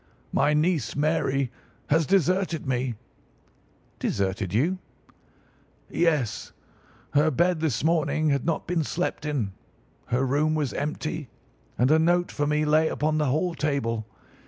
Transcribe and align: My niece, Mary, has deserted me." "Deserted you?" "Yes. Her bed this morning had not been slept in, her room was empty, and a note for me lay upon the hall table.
My 0.31 0.55
niece, 0.55 0.95
Mary, 0.95 1.51
has 1.91 2.07
deserted 2.07 2.65
me." 2.65 2.95
"Deserted 3.99 4.51
you?" 4.51 4.79
"Yes. 5.91 6.53
Her 7.11 7.29
bed 7.29 7.59
this 7.59 7.83
morning 7.83 8.31
had 8.31 8.43
not 8.43 8.65
been 8.65 8.83
slept 8.83 9.27
in, 9.27 9.53
her 10.07 10.25
room 10.25 10.55
was 10.55 10.73
empty, 10.73 11.29
and 11.77 11.91
a 11.91 11.99
note 11.99 12.31
for 12.31 12.47
me 12.47 12.65
lay 12.65 12.87
upon 12.87 13.19
the 13.19 13.27
hall 13.27 13.53
table. 13.53 14.07